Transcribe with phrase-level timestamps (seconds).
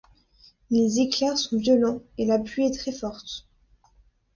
[0.71, 3.47] Les éclairs sont violents et la pluie est très forte.